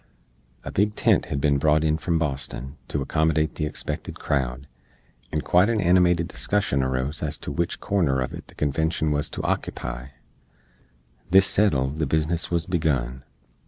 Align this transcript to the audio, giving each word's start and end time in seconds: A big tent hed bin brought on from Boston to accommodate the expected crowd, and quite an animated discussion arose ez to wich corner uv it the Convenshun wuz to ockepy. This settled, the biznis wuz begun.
A 0.63 0.71
big 0.71 0.95
tent 0.95 1.25
hed 1.25 1.39
bin 1.39 1.59
brought 1.59 1.85
on 1.85 1.97
from 1.97 2.17
Boston 2.17 2.75
to 2.87 3.03
accommodate 3.03 3.53
the 3.53 3.67
expected 3.67 4.15
crowd, 4.17 4.67
and 5.31 5.43
quite 5.43 5.69
an 5.69 5.79
animated 5.79 6.27
discussion 6.27 6.81
arose 6.81 7.21
ez 7.21 7.37
to 7.37 7.51
wich 7.51 7.79
corner 7.79 8.17
uv 8.17 8.33
it 8.33 8.47
the 8.47 8.55
Convenshun 8.55 9.11
wuz 9.11 9.29
to 9.29 9.41
ockepy. 9.43 10.09
This 11.29 11.45
settled, 11.45 11.99
the 11.99 12.07
biznis 12.07 12.49
wuz 12.49 12.65
begun. 12.67 13.23